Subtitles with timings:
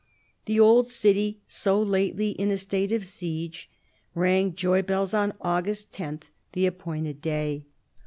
[0.45, 3.69] The old city, so lately in a stage of siege,
[4.15, 6.21] rang joy bells on August 10,
[6.53, 7.65] the appointed day.